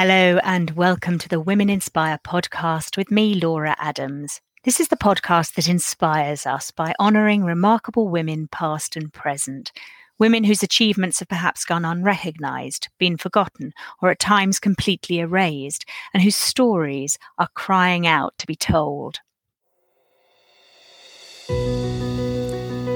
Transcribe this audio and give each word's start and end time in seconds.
Hello, 0.00 0.38
and 0.44 0.70
welcome 0.76 1.18
to 1.18 1.28
the 1.28 1.40
Women 1.40 1.68
Inspire 1.68 2.20
podcast 2.24 2.96
with 2.96 3.10
me, 3.10 3.34
Laura 3.34 3.74
Adams. 3.80 4.40
This 4.62 4.78
is 4.78 4.86
the 4.86 4.96
podcast 4.96 5.54
that 5.54 5.68
inspires 5.68 6.46
us 6.46 6.70
by 6.70 6.94
honouring 7.00 7.42
remarkable 7.42 8.08
women, 8.08 8.46
past 8.46 8.94
and 8.94 9.12
present. 9.12 9.72
Women 10.16 10.44
whose 10.44 10.62
achievements 10.62 11.18
have 11.18 11.26
perhaps 11.26 11.64
gone 11.64 11.84
unrecognised, 11.84 12.90
been 13.00 13.16
forgotten, 13.16 13.72
or 14.00 14.10
at 14.12 14.20
times 14.20 14.60
completely 14.60 15.18
erased, 15.18 15.84
and 16.14 16.22
whose 16.22 16.36
stories 16.36 17.18
are 17.36 17.48
crying 17.54 18.06
out 18.06 18.38
to 18.38 18.46
be 18.46 18.54
told. 18.54 19.18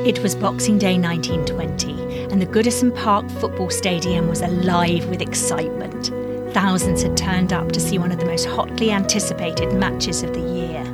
It 0.07 0.21
was 0.21 0.37
Boxing 0.37 0.79
Day 0.79 0.96
1920, 1.00 2.30
and 2.30 2.41
the 2.41 2.46
Goodison 2.46 2.95
Park 2.95 3.29
football 3.29 3.71
stadium 3.71 4.29
was 4.29 4.41
alive 4.41 5.09
with 5.09 5.21
excitement. 5.21 6.21
Thousands 6.53 7.03
had 7.03 7.16
turned 7.16 7.55
up 7.55 7.73
to 7.73 7.80
see 7.80 7.97
one 7.97 8.12
of 8.12 8.19
the 8.19 8.27
most 8.27 8.45
hotly 8.45 8.91
anticipated 8.91 9.73
matches 9.73 10.23
of 10.23 10.34
the 10.34 10.41
year. 10.41 10.84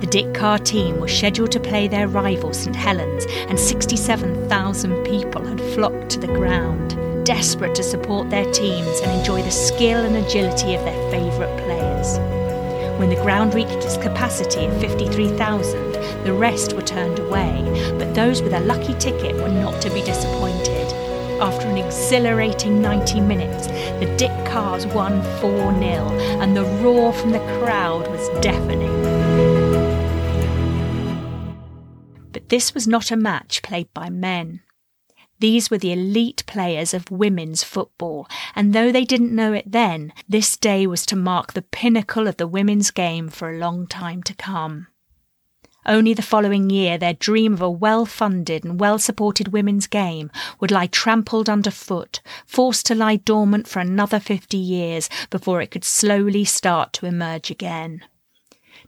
The 0.00 0.06
Dick 0.06 0.32
Kerr 0.32 0.56
team 0.56 1.00
were 1.00 1.08
scheduled 1.08 1.52
to 1.52 1.60
play 1.60 1.86
their 1.86 2.08
rival 2.08 2.54
St 2.54 2.74
Helens, 2.74 3.26
and 3.48 3.60
67,000 3.60 5.04
people 5.04 5.44
had 5.44 5.60
flocked 5.74 6.08
to 6.10 6.20
the 6.20 6.26
ground, 6.28 6.96
desperate 7.26 7.74
to 7.74 7.82
support 7.82 8.30
their 8.30 8.50
teams 8.52 9.00
and 9.00 9.18
enjoy 9.18 9.42
the 9.42 9.50
skill 9.50 10.02
and 10.02 10.16
agility 10.16 10.74
of 10.74 10.84
their 10.84 11.10
favourite 11.10 11.56
players. 11.64 12.18
When 12.98 13.10
the 13.10 13.16
ground 13.16 13.52
reached 13.52 13.72
its 13.72 13.98
capacity 13.98 14.64
of 14.64 14.80
53,000, 14.80 15.92
the 16.24 16.32
rest 16.32 16.72
were 16.72 16.80
turned 16.80 17.18
away, 17.18 17.92
but 17.98 18.14
those 18.14 18.40
with 18.40 18.54
a 18.54 18.60
lucky 18.60 18.94
ticket 18.94 19.34
were 19.36 19.50
not 19.50 19.82
to 19.82 19.90
be 19.90 20.00
disappointed. 20.00 20.75
After 21.40 21.68
an 21.68 21.76
exhilarating 21.76 22.80
90 22.80 23.20
minutes, 23.20 23.66
the 23.66 24.14
Dick 24.16 24.30
Kerrs 24.46 24.86
won 24.86 25.22
4 25.40 25.50
0, 25.50 25.82
and 26.40 26.56
the 26.56 26.64
roar 26.64 27.12
from 27.12 27.32
the 27.32 27.40
crowd 27.60 28.08
was 28.08 28.26
deafening. 28.40 28.90
But 32.32 32.48
this 32.48 32.72
was 32.72 32.86
not 32.86 33.10
a 33.10 33.16
match 33.16 33.60
played 33.60 33.92
by 33.92 34.08
men. 34.08 34.60
These 35.38 35.70
were 35.70 35.76
the 35.76 35.92
elite 35.92 36.42
players 36.46 36.94
of 36.94 37.10
women's 37.10 37.62
football, 37.62 38.26
and 38.54 38.72
though 38.72 38.90
they 38.90 39.04
didn't 39.04 39.34
know 39.34 39.52
it 39.52 39.70
then, 39.70 40.14
this 40.26 40.56
day 40.56 40.86
was 40.86 41.04
to 41.04 41.16
mark 41.16 41.52
the 41.52 41.60
pinnacle 41.60 42.26
of 42.26 42.38
the 42.38 42.46
women's 42.46 42.90
game 42.90 43.28
for 43.28 43.50
a 43.50 43.58
long 43.58 43.86
time 43.86 44.22
to 44.22 44.34
come. 44.34 44.86
Only 45.86 46.14
the 46.14 46.22
following 46.22 46.68
year, 46.68 46.98
their 46.98 47.14
dream 47.14 47.54
of 47.54 47.62
a 47.62 47.70
well 47.70 48.06
funded 48.06 48.64
and 48.64 48.80
well 48.80 48.98
supported 48.98 49.48
women's 49.48 49.86
game 49.86 50.32
would 50.58 50.72
lie 50.72 50.88
trampled 50.88 51.48
underfoot, 51.48 52.20
forced 52.44 52.86
to 52.86 52.94
lie 52.96 53.16
dormant 53.16 53.68
for 53.68 53.78
another 53.78 54.18
50 54.18 54.56
years 54.56 55.08
before 55.30 55.62
it 55.62 55.70
could 55.70 55.84
slowly 55.84 56.44
start 56.44 56.92
to 56.94 57.06
emerge 57.06 57.52
again. 57.52 58.02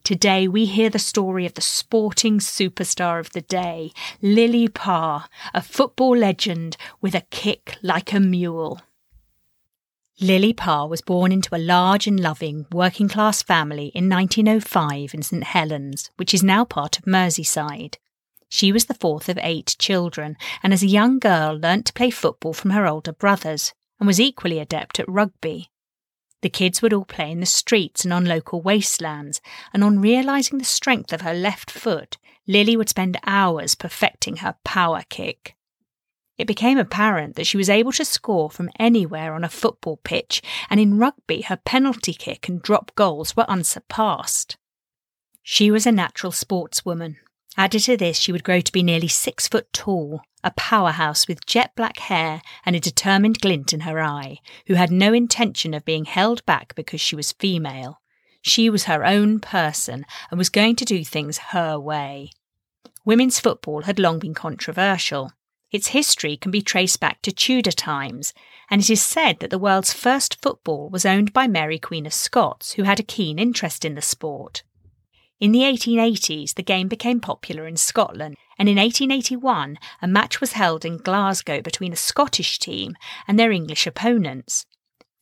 Today, 0.02 0.48
we 0.48 0.64
hear 0.64 0.90
the 0.90 0.98
story 0.98 1.46
of 1.46 1.54
the 1.54 1.60
sporting 1.60 2.38
superstar 2.38 3.20
of 3.20 3.30
the 3.32 3.42
day, 3.42 3.92
Lily 4.20 4.66
Parr, 4.66 5.26
a 5.54 5.62
football 5.62 6.16
legend 6.16 6.76
with 7.00 7.14
a 7.14 7.26
kick 7.30 7.76
like 7.82 8.12
a 8.12 8.20
mule. 8.20 8.80
Lily 10.20 10.52
Parr 10.52 10.88
was 10.88 11.00
born 11.00 11.30
into 11.30 11.54
a 11.54 11.62
large 11.62 12.08
and 12.08 12.18
loving 12.18 12.66
working 12.72 13.08
class 13.08 13.40
family 13.40 13.92
in 13.94 14.08
1905 14.08 15.14
in 15.14 15.22
St 15.22 15.44
Helens, 15.44 16.10
which 16.16 16.34
is 16.34 16.42
now 16.42 16.64
part 16.64 16.98
of 16.98 17.04
Merseyside. 17.04 17.98
She 18.48 18.72
was 18.72 18.86
the 18.86 18.94
fourth 18.94 19.28
of 19.28 19.38
eight 19.40 19.76
children, 19.78 20.36
and 20.60 20.72
as 20.72 20.82
a 20.82 20.88
young 20.88 21.20
girl 21.20 21.56
learnt 21.56 21.86
to 21.86 21.92
play 21.92 22.10
football 22.10 22.52
from 22.52 22.72
her 22.72 22.84
older 22.84 23.12
brothers, 23.12 23.72
and 24.00 24.08
was 24.08 24.20
equally 24.20 24.58
adept 24.58 24.98
at 24.98 25.08
rugby. 25.08 25.70
The 26.42 26.50
kids 26.50 26.82
would 26.82 26.92
all 26.92 27.04
play 27.04 27.30
in 27.30 27.38
the 27.38 27.46
streets 27.46 28.04
and 28.04 28.12
on 28.12 28.24
local 28.24 28.60
wastelands, 28.60 29.40
and 29.72 29.84
on 29.84 30.00
realising 30.00 30.58
the 30.58 30.64
strength 30.64 31.12
of 31.12 31.20
her 31.20 31.34
left 31.34 31.70
foot, 31.70 32.18
Lily 32.48 32.76
would 32.76 32.88
spend 32.88 33.18
hours 33.24 33.76
perfecting 33.76 34.38
her 34.38 34.56
power 34.64 35.04
kick. 35.08 35.54
It 36.38 36.46
became 36.46 36.78
apparent 36.78 37.34
that 37.34 37.48
she 37.48 37.56
was 37.56 37.68
able 37.68 37.90
to 37.92 38.04
score 38.04 38.48
from 38.48 38.70
anywhere 38.78 39.34
on 39.34 39.42
a 39.42 39.48
football 39.48 39.96
pitch, 39.98 40.40
and 40.70 40.78
in 40.78 40.96
rugby, 40.96 41.42
her 41.42 41.56
penalty 41.56 42.14
kick 42.14 42.48
and 42.48 42.62
drop 42.62 42.94
goals 42.94 43.36
were 43.36 43.50
unsurpassed. 43.50 44.56
She 45.42 45.70
was 45.70 45.84
a 45.84 45.92
natural 45.92 46.30
sportswoman. 46.30 47.16
Added 47.56 47.80
to 47.84 47.96
this, 47.96 48.18
she 48.18 48.30
would 48.30 48.44
grow 48.44 48.60
to 48.60 48.70
be 48.70 48.84
nearly 48.84 49.08
six 49.08 49.48
foot 49.48 49.72
tall, 49.72 50.22
a 50.44 50.52
powerhouse 50.52 51.26
with 51.26 51.44
jet 51.44 51.72
black 51.74 51.98
hair 51.98 52.40
and 52.64 52.76
a 52.76 52.80
determined 52.80 53.40
glint 53.40 53.72
in 53.72 53.80
her 53.80 54.00
eye, 54.00 54.38
who 54.68 54.74
had 54.74 54.92
no 54.92 55.12
intention 55.12 55.74
of 55.74 55.84
being 55.84 56.04
held 56.04 56.46
back 56.46 56.72
because 56.76 57.00
she 57.00 57.16
was 57.16 57.32
female. 57.32 58.00
She 58.42 58.70
was 58.70 58.84
her 58.84 59.04
own 59.04 59.40
person 59.40 60.06
and 60.30 60.38
was 60.38 60.50
going 60.50 60.76
to 60.76 60.84
do 60.84 61.04
things 61.04 61.38
her 61.38 61.80
way. 61.80 62.30
Women's 63.04 63.40
football 63.40 63.82
had 63.82 63.98
long 63.98 64.20
been 64.20 64.34
controversial. 64.34 65.32
Its 65.70 65.88
history 65.88 66.36
can 66.36 66.50
be 66.50 66.62
traced 66.62 66.98
back 66.98 67.20
to 67.20 67.30
Tudor 67.30 67.72
times, 67.72 68.32
and 68.70 68.80
it 68.80 68.88
is 68.88 69.02
said 69.02 69.40
that 69.40 69.50
the 69.50 69.58
world's 69.58 69.92
first 69.92 70.40
football 70.40 70.88
was 70.88 71.04
owned 71.04 71.34
by 71.34 71.46
Mary 71.46 71.78
Queen 71.78 72.06
of 72.06 72.14
Scots, 72.14 72.72
who 72.72 72.84
had 72.84 72.98
a 72.98 73.02
keen 73.02 73.38
interest 73.38 73.84
in 73.84 73.94
the 73.94 74.00
sport. 74.00 74.62
In 75.40 75.52
the 75.52 75.60
1880s, 75.60 76.54
the 76.54 76.62
game 76.62 76.88
became 76.88 77.20
popular 77.20 77.66
in 77.66 77.76
Scotland, 77.76 78.36
and 78.58 78.68
in 78.68 78.76
1881, 78.76 79.78
a 80.02 80.08
match 80.08 80.40
was 80.40 80.52
held 80.52 80.84
in 80.84 80.96
Glasgow 80.96 81.60
between 81.60 81.92
a 81.92 81.96
Scottish 81.96 82.58
team 82.58 82.96
and 83.28 83.38
their 83.38 83.52
English 83.52 83.86
opponents. 83.86 84.64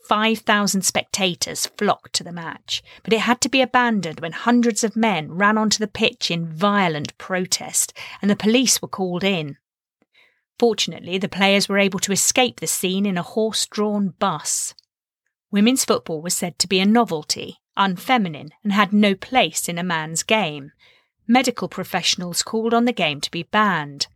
5,000 0.09 0.83
spectators 0.83 1.67
flocked 1.67 2.13
to 2.15 2.25
the 2.25 2.33
match, 2.33 2.83
but 3.03 3.13
it 3.13 3.21
had 3.21 3.41
to 3.41 3.49
be 3.49 3.61
abandoned 3.61 4.21
when 4.21 4.33
hundreds 4.33 4.85
of 4.85 4.95
men 4.95 5.33
ran 5.33 5.59
onto 5.59 5.79
the 5.79 5.89
pitch 5.89 6.31
in 6.31 6.47
violent 6.47 7.19
protest 7.19 7.93
and 8.23 8.31
the 8.31 8.37
police 8.37 8.81
were 8.81 8.89
called 8.89 9.25
in. 9.25 9.57
Fortunately, 10.59 11.19
the 11.19 11.29
players 11.29 11.69
were 11.69 11.79
able 11.79 11.99
to 12.01 12.13
escape 12.13 12.61
the 12.61 12.67
scene 12.67 13.05
in 13.05 13.19
a 13.19 13.23
horse 13.23 13.67
drawn 13.67 14.15
bus. 14.19 14.75
Women's 15.51 15.85
football 15.85 16.23
was 16.23 16.35
said 16.35 16.59
to 16.59 16.69
be 16.69 16.81
a 16.81 16.87
novelty, 16.87 17.59
unfeminine, 17.77 18.51
and 18.65 18.73
had 18.73 18.93
no 18.93 19.15
place 19.15 19.69
in 19.69 19.79
a 19.79 19.85
man's 19.85 20.23
game. 20.23 20.73
Medical 21.27 21.69
professionals 21.69 22.43
called 22.43 22.73
on 22.73 22.87
the 22.87 22.93
game 22.93 23.21
to 23.21 23.31
be 23.31 23.43
banned. 23.43 24.07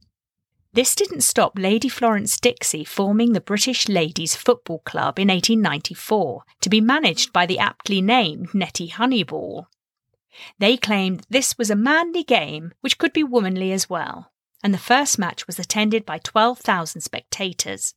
This 0.72 0.94
didn't 0.94 1.22
stop 1.22 1.58
Lady 1.58 1.88
Florence 1.88 2.38
Dixie 2.38 2.84
forming 2.84 3.32
the 3.32 3.40
British 3.40 3.88
Ladies 3.88 4.36
Football 4.36 4.78
Club 4.80 5.18
in 5.18 5.28
1894 5.28 6.44
to 6.60 6.70
be 6.70 6.80
managed 6.80 7.32
by 7.32 7.44
the 7.44 7.58
aptly 7.58 8.00
named 8.00 8.54
Nettie 8.54 8.90
Honeyball. 8.90 9.66
They 10.58 10.76
claimed 10.76 11.26
this 11.28 11.58
was 11.58 11.70
a 11.70 11.76
manly 11.76 12.22
game 12.22 12.72
which 12.80 12.98
could 12.98 13.12
be 13.12 13.24
womanly 13.24 13.72
as 13.72 13.90
well 13.90 14.30
and 14.62 14.74
the 14.74 14.78
first 14.78 15.18
match 15.18 15.46
was 15.46 15.58
attended 15.58 16.04
by 16.04 16.18
12,000 16.18 17.00
spectators. 17.00 17.94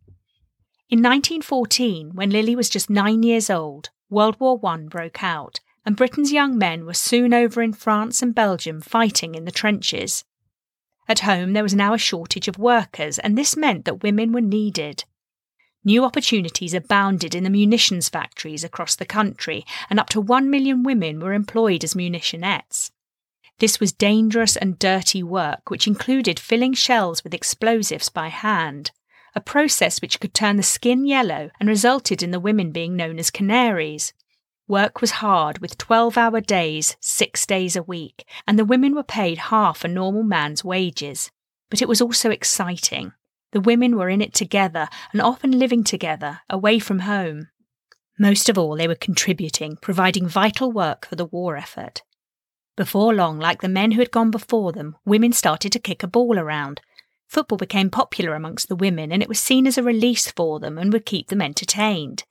In 0.89 0.99
1914, 0.99 2.11
when 2.13 2.29
Lily 2.29 2.55
was 2.55 2.69
just 2.69 2.89
nine 2.89 3.23
years 3.23 3.49
old, 3.49 3.89
World 4.09 4.39
War 4.39 4.59
I 4.63 4.77
broke 4.77 5.23
out, 5.23 5.59
and 5.85 5.95
Britain's 5.95 6.31
young 6.31 6.57
men 6.57 6.85
were 6.85 6.93
soon 6.93 7.33
over 7.33 7.61
in 7.61 7.73
France 7.73 8.21
and 8.21 8.35
Belgium 8.35 8.79
fighting 8.79 9.35
in 9.35 9.45
the 9.45 9.51
trenches. 9.51 10.23
At 11.07 11.19
home, 11.19 11.53
there 11.53 11.63
was 11.63 11.73
now 11.73 11.93
a 11.93 11.97
shortage 11.97 12.47
of 12.47 12.57
workers, 12.57 13.19
and 13.19 13.37
this 13.37 13.57
meant 13.57 13.85
that 13.85 14.03
women 14.03 14.31
were 14.31 14.41
needed. 14.41 15.03
New 15.83 16.05
opportunities 16.05 16.73
abounded 16.73 17.35
in 17.35 17.43
the 17.43 17.49
munitions 17.49 18.07
factories 18.07 18.63
across 18.63 18.95
the 18.95 19.05
country, 19.05 19.65
and 19.89 19.99
up 19.99 20.09
to 20.09 20.21
one 20.21 20.49
million 20.49 20.83
women 20.83 21.19
were 21.19 21.33
employed 21.33 21.83
as 21.83 21.95
munitionettes. 21.95 22.91
This 23.59 23.79
was 23.79 23.91
dangerous 23.93 24.55
and 24.55 24.79
dirty 24.79 25.23
work, 25.23 25.69
which 25.69 25.87
included 25.87 26.39
filling 26.39 26.73
shells 26.73 27.23
with 27.23 27.33
explosives 27.33 28.09
by 28.09 28.27
hand, 28.29 28.91
a 29.35 29.41
process 29.41 30.01
which 30.01 30.19
could 30.19 30.33
turn 30.33 30.57
the 30.57 30.63
skin 30.63 31.05
yellow 31.05 31.49
and 31.59 31.69
resulted 31.69 32.21
in 32.21 32.31
the 32.31 32.39
women 32.39 32.71
being 32.71 32.95
known 32.95 33.19
as 33.19 33.31
canaries. 33.31 34.13
Work 34.67 35.01
was 35.01 35.11
hard, 35.11 35.59
with 35.59 35.77
12 35.77 36.17
hour 36.17 36.41
days, 36.41 36.95
six 36.99 37.45
days 37.45 37.75
a 37.75 37.83
week, 37.83 38.25
and 38.47 38.57
the 38.57 38.65
women 38.65 38.95
were 38.95 39.03
paid 39.03 39.37
half 39.37 39.83
a 39.83 39.87
normal 39.87 40.23
man's 40.23 40.63
wages. 40.63 41.31
But 41.69 41.81
it 41.81 41.87
was 41.87 42.01
also 42.01 42.29
exciting. 42.29 43.13
The 43.51 43.61
women 43.61 43.97
were 43.97 44.09
in 44.09 44.21
it 44.21 44.33
together 44.33 44.87
and 45.11 45.21
often 45.21 45.59
living 45.59 45.83
together, 45.83 46.41
away 46.49 46.79
from 46.79 46.99
home. 46.99 47.49
Most 48.17 48.47
of 48.49 48.57
all, 48.57 48.75
they 48.75 48.87
were 48.87 48.95
contributing, 48.95 49.77
providing 49.81 50.27
vital 50.27 50.71
work 50.71 51.07
for 51.07 51.15
the 51.15 51.25
war 51.25 51.55
effort. 51.57 52.01
Before 52.75 53.13
long, 53.13 53.39
like 53.39 53.61
the 53.61 53.69
men 53.69 53.91
who 53.91 53.99
had 53.99 54.11
gone 54.11 54.31
before 54.31 54.71
them, 54.71 54.97
women 55.05 55.31
started 55.31 55.71
to 55.73 55.79
kick 55.79 56.01
a 56.01 56.07
ball 56.07 56.39
around. 56.39 56.81
Football 57.27 57.57
became 57.57 57.89
popular 57.89 58.33
amongst 58.33 58.67
the 58.67 58.75
women, 58.75 59.11
and 59.11 59.21
it 59.21 59.29
was 59.29 59.39
seen 59.39 59.67
as 59.67 59.77
a 59.77 59.83
release 59.83 60.31
for 60.31 60.59
them 60.59 60.77
and 60.77 60.91
would 60.91 61.05
keep 61.05 61.27
them 61.27 61.41
entertained. 61.41 62.23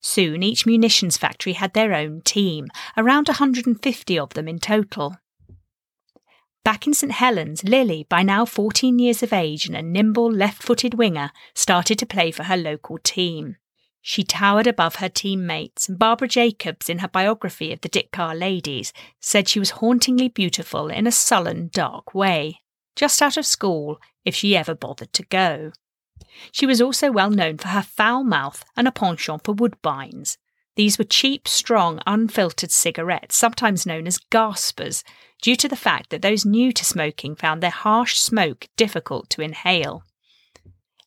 Soon, 0.00 0.42
each 0.42 0.66
munitions 0.66 1.16
factory 1.16 1.54
had 1.54 1.74
their 1.74 1.92
own 1.92 2.22
team, 2.22 2.68
around 2.96 3.28
150 3.28 4.18
of 4.18 4.34
them 4.34 4.48
in 4.48 4.58
total. 4.58 5.16
Back 6.64 6.86
in 6.86 6.94
St 6.94 7.12
Helens, 7.12 7.62
Lily, 7.62 8.06
by 8.08 8.22
now 8.22 8.44
14 8.44 8.98
years 8.98 9.22
of 9.22 9.32
age 9.32 9.66
and 9.66 9.76
a 9.76 9.82
nimble 9.82 10.30
left 10.30 10.62
footed 10.62 10.94
winger, 10.94 11.32
started 11.54 11.98
to 11.98 12.06
play 12.06 12.30
for 12.30 12.44
her 12.44 12.56
local 12.56 12.98
team. 12.98 13.56
She 14.08 14.22
towered 14.22 14.68
above 14.68 14.96
her 14.96 15.08
teammates, 15.08 15.88
and 15.88 15.98
Barbara 15.98 16.28
Jacobs, 16.28 16.88
in 16.88 17.00
her 17.00 17.08
biography 17.08 17.72
of 17.72 17.80
the 17.80 17.88
Dick 17.88 18.12
Kerr 18.12 18.34
ladies, 18.34 18.92
said 19.18 19.48
she 19.48 19.58
was 19.58 19.82
hauntingly 19.82 20.28
beautiful 20.28 20.86
in 20.86 21.08
a 21.08 21.10
sullen, 21.10 21.70
dark 21.72 22.14
way, 22.14 22.60
just 22.94 23.20
out 23.20 23.36
of 23.36 23.44
school, 23.44 24.00
if 24.24 24.32
she 24.32 24.56
ever 24.56 24.76
bothered 24.76 25.12
to 25.14 25.24
go. 25.24 25.72
She 26.52 26.66
was 26.66 26.80
also 26.80 27.10
well 27.10 27.30
known 27.30 27.58
for 27.58 27.66
her 27.66 27.82
foul 27.82 28.22
mouth 28.22 28.64
and 28.76 28.86
a 28.86 28.92
penchant 28.92 29.42
for 29.42 29.52
woodbines. 29.56 30.36
These 30.76 30.98
were 30.98 31.04
cheap, 31.04 31.48
strong, 31.48 32.00
unfiltered 32.06 32.70
cigarettes, 32.70 33.34
sometimes 33.34 33.86
known 33.86 34.06
as 34.06 34.18
gaspers, 34.30 35.02
due 35.42 35.56
to 35.56 35.68
the 35.68 35.74
fact 35.74 36.10
that 36.10 36.22
those 36.22 36.44
new 36.46 36.70
to 36.70 36.84
smoking 36.84 37.34
found 37.34 37.60
their 37.60 37.70
harsh 37.70 38.20
smoke 38.20 38.68
difficult 38.76 39.28
to 39.30 39.42
inhale. 39.42 40.04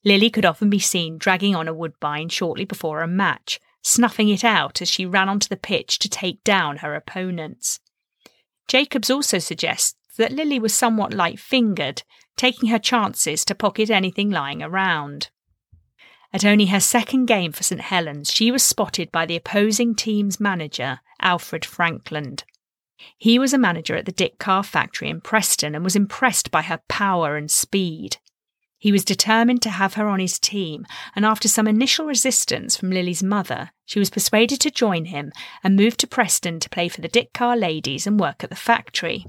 Lily 0.05 0.29
could 0.29 0.45
often 0.45 0.69
be 0.69 0.79
seen 0.79 1.17
dragging 1.17 1.55
on 1.55 1.67
a 1.67 1.73
woodbine 1.73 2.29
shortly 2.29 2.65
before 2.65 3.01
a 3.01 3.07
match, 3.07 3.59
snuffing 3.83 4.29
it 4.29 4.43
out 4.43 4.81
as 4.81 4.89
she 4.89 5.05
ran 5.05 5.29
onto 5.29 5.47
the 5.47 5.57
pitch 5.57 5.99
to 5.99 6.09
take 6.09 6.43
down 6.43 6.77
her 6.77 6.95
opponents. 6.95 7.79
Jacobs 8.67 9.09
also 9.09 9.39
suggests 9.39 9.95
that 10.17 10.31
Lily 10.31 10.59
was 10.59 10.73
somewhat 10.73 11.13
light 11.13 11.39
fingered, 11.39 12.03
taking 12.37 12.69
her 12.69 12.79
chances 12.79 13.43
to 13.45 13.55
pocket 13.55 13.89
anything 13.89 14.29
lying 14.29 14.61
around. 14.61 15.29
At 16.31 16.45
only 16.45 16.67
her 16.67 16.79
second 16.79 17.25
game 17.25 17.51
for 17.51 17.63
St 17.63 17.81
Helens, 17.81 18.31
she 18.31 18.51
was 18.51 18.63
spotted 18.63 19.11
by 19.11 19.25
the 19.25 19.35
opposing 19.35 19.95
team's 19.95 20.39
manager, 20.39 20.99
Alfred 21.21 21.65
Frankland. 21.65 22.43
He 23.17 23.39
was 23.39 23.53
a 23.53 23.57
manager 23.57 23.95
at 23.95 24.05
the 24.05 24.11
Dick 24.11 24.37
Kerr 24.37 24.61
factory 24.61 25.09
in 25.09 25.21
Preston 25.21 25.73
and 25.73 25.83
was 25.83 25.95
impressed 25.95 26.51
by 26.51 26.61
her 26.61 26.81
power 26.87 27.35
and 27.35 27.49
speed. 27.49 28.17
He 28.81 28.93
was 28.93 29.03
determined 29.03 29.61
to 29.63 29.69
have 29.69 29.95
her 29.95 30.07
on 30.07 30.21
his 30.21 30.39
team, 30.39 30.85
and 31.13 31.25
after 31.25 31.49
some 31.49 31.67
initial 31.67 32.05
resistance 32.05 32.77
from 32.77 32.91
Lily's 32.91 33.21
mother, 33.21 33.71
she 33.85 33.99
was 33.99 34.09
persuaded 34.09 34.61
to 34.61 34.71
join 34.71 35.05
him 35.05 35.33
and 35.61 35.75
move 35.75 35.97
to 35.97 36.07
Preston 36.07 36.61
to 36.61 36.69
play 36.69 36.87
for 36.87 37.01
the 37.01 37.09
Dick 37.09 37.33
Kerr 37.33 37.57
ladies 37.57 38.07
and 38.07 38.17
work 38.17 38.41
at 38.41 38.49
the 38.49 38.55
factory. 38.55 39.25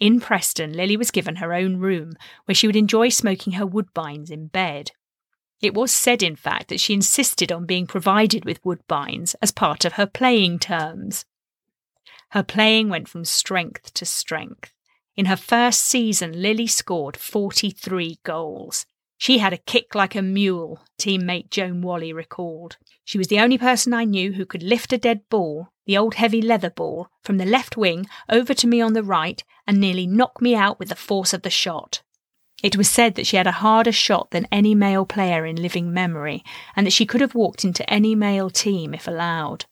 In 0.00 0.18
Preston, 0.20 0.72
Lily 0.72 0.96
was 0.96 1.12
given 1.12 1.36
her 1.36 1.54
own 1.54 1.76
room, 1.76 2.14
where 2.46 2.54
she 2.54 2.66
would 2.66 2.74
enjoy 2.74 3.10
smoking 3.10 3.54
her 3.54 3.66
woodbines 3.66 4.28
in 4.28 4.48
bed. 4.48 4.90
It 5.62 5.72
was 5.72 5.94
said, 5.94 6.20
in 6.20 6.34
fact, 6.34 6.68
that 6.68 6.80
she 6.80 6.94
insisted 6.94 7.52
on 7.52 7.66
being 7.66 7.86
provided 7.86 8.44
with 8.44 8.62
woodbines 8.64 9.36
as 9.40 9.52
part 9.52 9.84
of 9.84 9.92
her 9.92 10.06
playing 10.06 10.58
terms. 10.58 11.24
Her 12.30 12.42
playing 12.42 12.88
went 12.88 13.08
from 13.08 13.24
strength 13.24 13.94
to 13.94 14.04
strength. 14.04 14.73
In 15.16 15.26
her 15.26 15.36
first 15.36 15.80
season, 15.80 16.42
Lily 16.42 16.66
scored 16.66 17.16
43 17.16 18.18
goals. 18.24 18.84
She 19.16 19.38
had 19.38 19.52
a 19.52 19.58
kick 19.58 19.94
like 19.94 20.16
a 20.16 20.22
mule, 20.22 20.80
teammate 20.98 21.50
Joan 21.50 21.82
Whalley 21.82 22.12
recalled. 22.12 22.76
She 23.04 23.16
was 23.16 23.28
the 23.28 23.38
only 23.38 23.56
person 23.56 23.94
I 23.94 24.04
knew 24.04 24.32
who 24.32 24.44
could 24.44 24.62
lift 24.62 24.92
a 24.92 24.98
dead 24.98 25.22
ball, 25.30 25.68
the 25.86 25.96
old 25.96 26.14
heavy 26.14 26.42
leather 26.42 26.70
ball, 26.70 27.08
from 27.22 27.38
the 27.38 27.46
left 27.46 27.76
wing 27.76 28.06
over 28.28 28.54
to 28.54 28.66
me 28.66 28.80
on 28.80 28.92
the 28.92 29.04
right 29.04 29.42
and 29.66 29.80
nearly 29.80 30.06
knock 30.06 30.42
me 30.42 30.54
out 30.54 30.78
with 30.78 30.88
the 30.88 30.96
force 30.96 31.32
of 31.32 31.42
the 31.42 31.50
shot. 31.50 32.02
It 32.62 32.76
was 32.76 32.90
said 32.90 33.14
that 33.14 33.26
she 33.26 33.36
had 33.36 33.46
a 33.46 33.52
harder 33.52 33.92
shot 33.92 34.30
than 34.30 34.48
any 34.50 34.74
male 34.74 35.06
player 35.06 35.46
in 35.46 35.56
living 35.56 35.92
memory, 35.92 36.42
and 36.74 36.86
that 36.86 36.92
she 36.92 37.06
could 37.06 37.20
have 37.20 37.34
walked 37.34 37.64
into 37.64 37.88
any 37.88 38.14
male 38.14 38.50
team 38.50 38.94
if 38.94 39.06
allowed. 39.06 39.66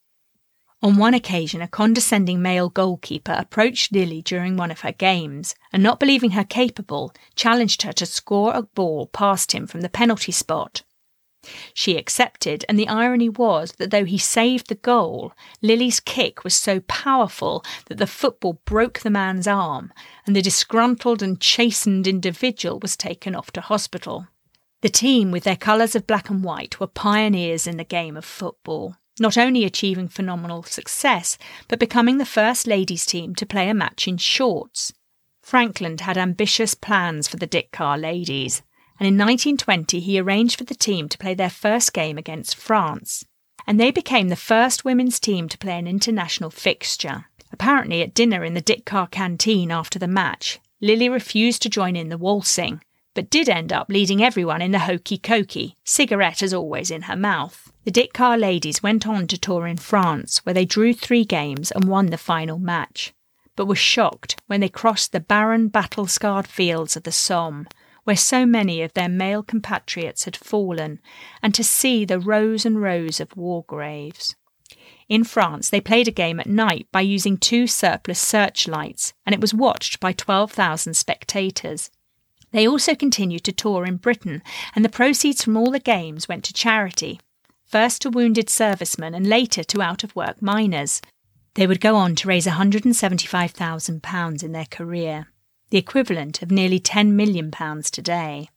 On 0.84 0.96
one 0.96 1.14
occasion, 1.14 1.62
a 1.62 1.68
condescending 1.68 2.42
male 2.42 2.68
goalkeeper 2.68 3.36
approached 3.38 3.92
Lily 3.92 4.20
during 4.20 4.56
one 4.56 4.72
of 4.72 4.80
her 4.80 4.90
games 4.90 5.54
and, 5.72 5.80
not 5.80 6.00
believing 6.00 6.32
her 6.32 6.42
capable, 6.42 7.14
challenged 7.36 7.82
her 7.82 7.92
to 7.92 8.04
score 8.04 8.52
a 8.52 8.62
ball 8.62 9.06
past 9.06 9.52
him 9.52 9.68
from 9.68 9.82
the 9.82 9.88
penalty 9.88 10.32
spot. 10.32 10.82
She 11.72 11.96
accepted, 11.96 12.64
and 12.68 12.76
the 12.76 12.88
irony 12.88 13.28
was 13.28 13.72
that 13.78 13.92
though 13.92 14.04
he 14.04 14.18
saved 14.18 14.68
the 14.68 14.74
goal, 14.74 15.32
Lily's 15.60 16.00
kick 16.00 16.42
was 16.42 16.54
so 16.54 16.80
powerful 16.80 17.64
that 17.86 17.98
the 17.98 18.06
football 18.08 18.60
broke 18.64 19.00
the 19.00 19.10
man's 19.10 19.46
arm, 19.46 19.92
and 20.26 20.34
the 20.34 20.42
disgruntled 20.42 21.22
and 21.22 21.40
chastened 21.40 22.08
individual 22.08 22.80
was 22.80 22.96
taken 22.96 23.36
off 23.36 23.52
to 23.52 23.60
hospital. 23.60 24.26
The 24.80 24.88
team, 24.88 25.30
with 25.30 25.44
their 25.44 25.56
colours 25.56 25.94
of 25.94 26.08
black 26.08 26.28
and 26.28 26.42
white, 26.42 26.80
were 26.80 26.88
pioneers 26.88 27.68
in 27.68 27.76
the 27.76 27.84
game 27.84 28.16
of 28.16 28.24
football 28.24 28.96
not 29.22 29.38
only 29.38 29.64
achieving 29.64 30.08
phenomenal 30.08 30.62
success, 30.64 31.38
but 31.68 31.78
becoming 31.78 32.18
the 32.18 32.26
first 32.26 32.66
ladies' 32.66 33.06
team 33.06 33.34
to 33.36 33.46
play 33.46 33.70
a 33.70 33.74
match 33.74 34.06
in 34.06 34.18
shorts. 34.18 34.92
Frankland 35.40 36.02
had 36.02 36.18
ambitious 36.18 36.74
plans 36.74 37.26
for 37.26 37.38
the 37.38 37.46
Dick 37.46 37.72
Kerr 37.72 37.96
ladies, 37.96 38.62
and 39.00 39.06
in 39.06 39.14
1920 39.14 40.00
he 40.00 40.20
arranged 40.20 40.58
for 40.58 40.64
the 40.64 40.74
team 40.74 41.08
to 41.08 41.18
play 41.18 41.34
their 41.34 41.50
first 41.50 41.92
game 41.92 42.18
against 42.18 42.56
France. 42.56 43.24
And 43.66 43.80
they 43.80 43.90
became 43.90 44.28
the 44.28 44.36
first 44.36 44.84
women's 44.84 45.18
team 45.18 45.48
to 45.48 45.58
play 45.58 45.78
an 45.78 45.86
international 45.86 46.50
fixture. 46.50 47.26
Apparently, 47.52 48.02
at 48.02 48.14
dinner 48.14 48.44
in 48.44 48.54
the 48.54 48.60
Dick 48.60 48.84
Kerr 48.84 49.06
canteen 49.06 49.70
after 49.70 49.98
the 49.98 50.08
match, 50.08 50.58
Lily 50.80 51.08
refused 51.08 51.62
to 51.62 51.68
join 51.68 51.94
in 51.94 52.08
the 52.08 52.18
waltzing, 52.18 52.82
but 53.14 53.30
did 53.30 53.48
end 53.48 53.72
up 53.72 53.88
leading 53.88 54.22
everyone 54.22 54.62
in 54.62 54.72
the 54.72 54.80
hokey 54.80 55.18
cokey, 55.18 55.74
cigarette 55.84 56.42
as 56.42 56.54
always 56.54 56.90
in 56.90 57.02
her 57.02 57.16
mouth. 57.16 57.72
The 57.84 57.90
Dick 57.90 58.12
Kerr 58.12 58.36
ladies 58.36 58.82
went 58.82 59.06
on 59.06 59.26
to 59.26 59.38
tour 59.38 59.66
in 59.66 59.76
France, 59.76 60.38
where 60.44 60.54
they 60.54 60.64
drew 60.64 60.94
three 60.94 61.24
games 61.24 61.70
and 61.70 61.84
won 61.84 62.06
the 62.06 62.18
final 62.18 62.58
match, 62.58 63.12
but 63.56 63.66
were 63.66 63.74
shocked 63.74 64.40
when 64.46 64.60
they 64.60 64.68
crossed 64.68 65.12
the 65.12 65.20
barren, 65.20 65.68
battle 65.68 66.06
scarred 66.06 66.46
fields 66.46 66.96
of 66.96 67.02
the 67.02 67.12
Somme, 67.12 67.66
where 68.04 68.16
so 68.16 68.46
many 68.46 68.82
of 68.82 68.94
their 68.94 69.08
male 69.08 69.42
compatriots 69.42 70.24
had 70.24 70.36
fallen, 70.36 71.00
and 71.42 71.54
to 71.54 71.64
see 71.64 72.04
the 72.04 72.18
rows 72.18 72.64
and 72.64 72.82
rows 72.82 73.20
of 73.20 73.36
war 73.36 73.64
graves. 73.66 74.34
In 75.08 75.24
France, 75.24 75.68
they 75.68 75.80
played 75.80 76.08
a 76.08 76.12
game 76.12 76.40
at 76.40 76.46
night 76.46 76.86
by 76.90 77.02
using 77.02 77.36
two 77.36 77.66
surplus 77.66 78.20
searchlights, 78.20 79.12
and 79.26 79.34
it 79.34 79.40
was 79.40 79.52
watched 79.52 80.00
by 80.00 80.12
12,000 80.12 80.94
spectators. 80.94 81.90
They 82.52 82.68
also 82.68 82.94
continued 82.94 83.44
to 83.44 83.52
tour 83.52 83.84
in 83.86 83.96
Britain, 83.96 84.42
and 84.74 84.84
the 84.84 84.90
proceeds 84.90 85.42
from 85.42 85.56
all 85.56 85.70
the 85.70 85.80
games 85.80 86.28
went 86.28 86.44
to 86.44 86.52
charity, 86.52 87.18
first 87.64 88.02
to 88.02 88.10
wounded 88.10 88.50
servicemen 88.50 89.14
and 89.14 89.26
later 89.26 89.64
to 89.64 89.82
out 89.82 90.04
of 90.04 90.14
work 90.14 90.40
miners. 90.42 91.00
They 91.54 91.66
would 91.66 91.80
go 91.80 91.96
on 91.96 92.14
to 92.16 92.28
raise 92.28 92.46
£175,000 92.46 94.42
in 94.42 94.52
their 94.52 94.66
career, 94.66 95.28
the 95.70 95.78
equivalent 95.78 96.42
of 96.42 96.50
nearly 96.50 96.78
£10 96.78 97.12
million 97.12 97.50
today. 97.50 98.48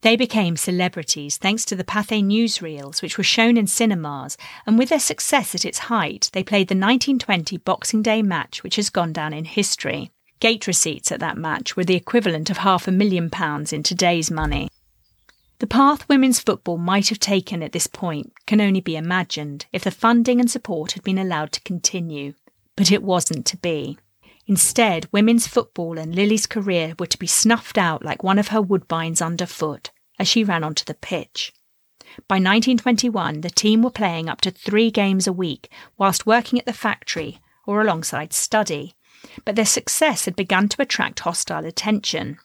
They 0.00 0.16
became 0.16 0.56
celebrities 0.56 1.36
thanks 1.36 1.64
to 1.66 1.76
the 1.76 1.84
Pathé 1.84 2.24
newsreels, 2.24 3.02
which 3.02 3.16
were 3.16 3.24
shown 3.24 3.56
in 3.56 3.68
cinemas, 3.68 4.36
and 4.66 4.76
with 4.76 4.88
their 4.88 4.98
success 4.98 5.54
at 5.54 5.64
its 5.64 5.78
height, 5.78 6.28
they 6.32 6.42
played 6.42 6.68
the 6.68 6.74
1920 6.74 7.58
Boxing 7.58 8.02
Day 8.02 8.20
match, 8.20 8.64
which 8.64 8.76
has 8.76 8.90
gone 8.90 9.12
down 9.12 9.32
in 9.32 9.44
history. 9.44 10.10
Gate 10.42 10.66
receipts 10.66 11.12
at 11.12 11.20
that 11.20 11.38
match 11.38 11.76
were 11.76 11.84
the 11.84 11.94
equivalent 11.94 12.50
of 12.50 12.56
half 12.56 12.88
a 12.88 12.90
million 12.90 13.30
pounds 13.30 13.72
in 13.72 13.84
today's 13.84 14.28
money. 14.28 14.68
The 15.60 15.68
path 15.68 16.08
women's 16.08 16.40
football 16.40 16.78
might 16.78 17.10
have 17.10 17.20
taken 17.20 17.62
at 17.62 17.70
this 17.70 17.86
point 17.86 18.32
can 18.44 18.60
only 18.60 18.80
be 18.80 18.96
imagined 18.96 19.66
if 19.72 19.84
the 19.84 19.92
funding 19.92 20.40
and 20.40 20.50
support 20.50 20.94
had 20.94 21.04
been 21.04 21.16
allowed 21.16 21.52
to 21.52 21.60
continue. 21.60 22.34
But 22.74 22.90
it 22.90 23.04
wasn't 23.04 23.46
to 23.46 23.56
be. 23.56 23.96
Instead, 24.48 25.06
women's 25.12 25.46
football 25.46 25.96
and 25.96 26.12
Lily's 26.12 26.48
career 26.48 26.96
were 26.98 27.06
to 27.06 27.18
be 27.18 27.28
snuffed 27.28 27.78
out 27.78 28.04
like 28.04 28.24
one 28.24 28.40
of 28.40 28.48
her 28.48 28.60
woodbines 28.60 29.24
underfoot 29.24 29.92
as 30.18 30.26
she 30.26 30.42
ran 30.42 30.64
onto 30.64 30.84
the 30.84 30.94
pitch. 30.94 31.52
By 32.26 32.38
1921, 32.38 33.42
the 33.42 33.50
team 33.50 33.80
were 33.80 33.90
playing 33.90 34.28
up 34.28 34.40
to 34.40 34.50
three 34.50 34.90
games 34.90 35.28
a 35.28 35.32
week 35.32 35.70
whilst 35.96 36.26
working 36.26 36.58
at 36.58 36.66
the 36.66 36.72
factory 36.72 37.38
or 37.64 37.80
alongside 37.80 38.32
study, 38.32 38.96
but 39.44 39.56
their 39.56 39.64
success 39.64 40.24
had 40.24 40.36
begun 40.36 40.68
to 40.68 40.82
attract 40.82 41.20
hostile 41.20 41.64
attention. 41.64 42.38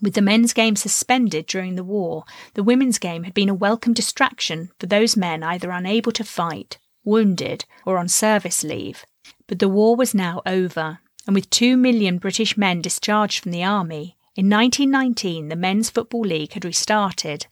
With 0.00 0.14
the 0.14 0.22
men's 0.22 0.52
game 0.52 0.76
suspended 0.76 1.46
during 1.46 1.74
the 1.74 1.84
war, 1.84 2.24
the 2.54 2.62
women's 2.62 2.98
game 2.98 3.24
had 3.24 3.34
been 3.34 3.48
a 3.48 3.54
welcome 3.54 3.94
distraction 3.94 4.70
for 4.78 4.86
those 4.86 5.16
men 5.16 5.42
either 5.42 5.70
unable 5.70 6.12
to 6.12 6.24
fight, 6.24 6.78
wounded, 7.04 7.64
or 7.84 7.98
on 7.98 8.08
service 8.08 8.62
leave. 8.62 9.04
But 9.48 9.58
the 9.58 9.68
war 9.68 9.96
was 9.96 10.14
now 10.14 10.42
over, 10.46 11.00
and 11.26 11.34
with 11.34 11.50
two 11.50 11.76
million 11.76 12.18
British 12.18 12.56
men 12.56 12.80
discharged 12.80 13.42
from 13.42 13.52
the 13.52 13.64
army, 13.64 14.16
in 14.36 14.48
1919 14.48 15.48
the 15.48 15.56
Men's 15.56 15.90
Football 15.90 16.22
League 16.22 16.52
had 16.52 16.64
restarted. 16.64 17.46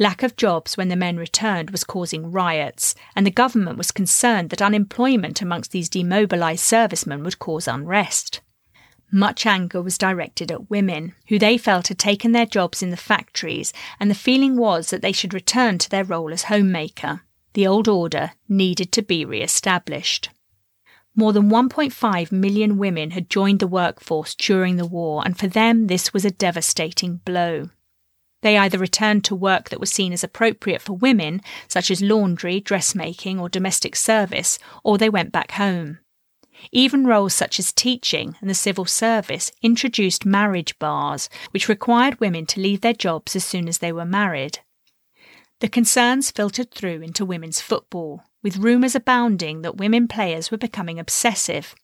Lack 0.00 0.22
of 0.22 0.36
jobs 0.36 0.76
when 0.76 0.88
the 0.88 0.96
men 0.96 1.16
returned 1.16 1.70
was 1.70 1.82
causing 1.82 2.30
riots, 2.30 2.94
and 3.16 3.26
the 3.26 3.32
government 3.32 3.76
was 3.76 3.90
concerned 3.90 4.50
that 4.50 4.62
unemployment 4.62 5.42
amongst 5.42 5.72
these 5.72 5.88
demobilised 5.88 6.62
servicemen 6.62 7.24
would 7.24 7.40
cause 7.40 7.66
unrest. 7.66 8.40
Much 9.10 9.44
anger 9.44 9.82
was 9.82 9.98
directed 9.98 10.52
at 10.52 10.70
women, 10.70 11.14
who 11.28 11.38
they 11.38 11.58
felt 11.58 11.88
had 11.88 11.98
taken 11.98 12.30
their 12.30 12.46
jobs 12.46 12.82
in 12.82 12.90
the 12.90 12.96
factories, 12.96 13.72
and 13.98 14.08
the 14.08 14.14
feeling 14.14 14.56
was 14.56 14.90
that 14.90 15.02
they 15.02 15.12
should 15.12 15.34
return 15.34 15.78
to 15.78 15.90
their 15.90 16.04
role 16.04 16.32
as 16.32 16.44
homemaker. 16.44 17.22
The 17.54 17.66
old 17.66 17.88
order 17.88 18.32
needed 18.48 18.92
to 18.92 19.02
be 19.02 19.24
re 19.24 19.42
established. 19.42 20.30
More 21.16 21.32
than 21.32 21.50
1.5 21.50 22.30
million 22.30 22.78
women 22.78 23.10
had 23.10 23.28
joined 23.30 23.58
the 23.58 23.66
workforce 23.66 24.36
during 24.36 24.76
the 24.76 24.86
war, 24.86 25.22
and 25.24 25.36
for 25.36 25.48
them 25.48 25.88
this 25.88 26.12
was 26.12 26.24
a 26.24 26.30
devastating 26.30 27.16
blow. 27.24 27.70
They 28.42 28.56
either 28.56 28.78
returned 28.78 29.24
to 29.24 29.34
work 29.34 29.68
that 29.68 29.80
was 29.80 29.90
seen 29.90 30.12
as 30.12 30.22
appropriate 30.22 30.80
for 30.80 30.92
women, 30.92 31.40
such 31.66 31.90
as 31.90 32.00
laundry, 32.00 32.60
dressmaking, 32.60 33.40
or 33.40 33.48
domestic 33.48 33.96
service, 33.96 34.58
or 34.84 34.96
they 34.96 35.10
went 35.10 35.32
back 35.32 35.52
home. 35.52 35.98
Even 36.72 37.06
roles 37.06 37.34
such 37.34 37.58
as 37.58 37.72
teaching 37.72 38.36
and 38.40 38.50
the 38.50 38.54
civil 38.54 38.84
service 38.84 39.52
introduced 39.62 40.26
marriage 40.26 40.78
bars, 40.78 41.28
which 41.50 41.68
required 41.68 42.20
women 42.20 42.46
to 42.46 42.60
leave 42.60 42.80
their 42.80 42.92
jobs 42.92 43.36
as 43.36 43.44
soon 43.44 43.68
as 43.68 43.78
they 43.78 43.92
were 43.92 44.04
married. 44.04 44.60
The 45.60 45.68
concerns 45.68 46.30
filtered 46.30 46.70
through 46.70 47.02
into 47.02 47.24
women's 47.24 47.60
football, 47.60 48.22
with 48.42 48.58
rumours 48.58 48.94
abounding 48.94 49.62
that 49.62 49.76
women 49.76 50.06
players 50.06 50.50
were 50.50 50.58
becoming 50.58 50.98
obsessive. 50.98 51.74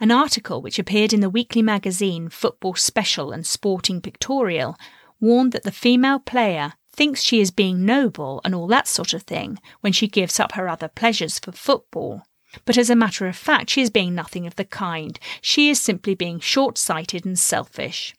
An 0.00 0.10
article 0.10 0.62
which 0.62 0.78
appeared 0.78 1.12
in 1.12 1.20
the 1.20 1.30
weekly 1.30 1.62
magazine 1.62 2.28
Football 2.28 2.74
Special 2.74 3.32
and 3.32 3.46
Sporting 3.46 4.00
Pictorial 4.00 4.76
warned 5.20 5.52
that 5.52 5.62
the 5.62 5.72
female 5.72 6.18
player 6.18 6.74
thinks 6.92 7.22
she 7.22 7.40
is 7.40 7.50
being 7.50 7.84
noble 7.84 8.40
and 8.44 8.54
all 8.54 8.66
that 8.66 8.88
sort 8.88 9.14
of 9.14 9.22
thing 9.22 9.58
when 9.80 9.92
she 9.92 10.08
gives 10.08 10.40
up 10.40 10.52
her 10.52 10.68
other 10.68 10.88
pleasures 10.88 11.38
for 11.38 11.52
football. 11.52 12.22
But 12.64 12.76
as 12.76 12.90
a 12.90 12.96
matter 12.96 13.26
of 13.26 13.36
fact, 13.36 13.70
she 13.70 13.80
is 13.80 13.90
being 13.90 14.14
nothing 14.14 14.46
of 14.46 14.56
the 14.56 14.64
kind. 14.64 15.18
She 15.40 15.70
is 15.70 15.80
simply 15.80 16.14
being 16.14 16.40
short 16.40 16.76
sighted 16.76 17.24
and 17.24 17.38
selfish. 17.38 18.14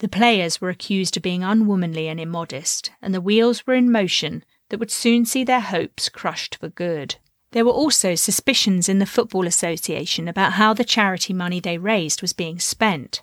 The 0.00 0.08
players 0.08 0.60
were 0.60 0.68
accused 0.68 1.16
of 1.16 1.22
being 1.22 1.42
unwomanly 1.42 2.08
and 2.08 2.20
immodest, 2.20 2.90
and 3.00 3.14
the 3.14 3.20
wheels 3.20 3.66
were 3.66 3.74
in 3.74 3.90
motion 3.90 4.44
that 4.68 4.80
would 4.80 4.90
soon 4.90 5.24
see 5.24 5.44
their 5.44 5.60
hopes 5.60 6.08
crushed 6.08 6.56
for 6.56 6.68
good. 6.68 7.16
There 7.52 7.64
were 7.64 7.70
also 7.70 8.14
suspicions 8.14 8.88
in 8.88 8.98
the 8.98 9.06
Football 9.06 9.46
Association 9.46 10.26
about 10.26 10.54
how 10.54 10.74
the 10.74 10.84
charity 10.84 11.32
money 11.32 11.60
they 11.60 11.78
raised 11.78 12.20
was 12.20 12.32
being 12.32 12.58
spent. 12.58 13.22